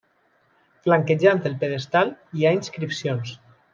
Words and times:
Flanquejant 0.87 1.41
el 1.49 1.57
pedestal 1.65 2.13
hi 2.39 2.47
ha 2.49 2.55
inscripcions. 2.61 3.37